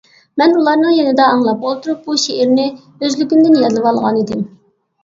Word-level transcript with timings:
مەن 0.41 0.55
ئۇلارنىڭ 0.61 0.95
يېنىدا 0.99 1.27
ئاڭلاپ 1.33 1.67
ئولتۇرۇپ 1.67 2.09
ئۇ 2.09 2.17
شېئىرنى 2.25 2.67
ئۆزلۈكۈمدىن 2.71 3.63
يادلىۋالغانىدىم. 3.67 4.47